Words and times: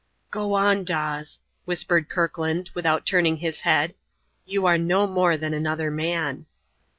"Go 0.31 0.55
on, 0.55 0.83
Dawes," 0.83 1.41
whispered 1.65 2.09
Kirkland, 2.09 2.71
without 2.73 3.05
turning 3.05 3.37
his 3.37 3.59
head. 3.59 3.93
"You 4.47 4.65
are 4.65 4.75
no 4.79 5.05
more 5.05 5.37
than 5.37 5.53
another 5.53 5.91
man." 5.91 6.47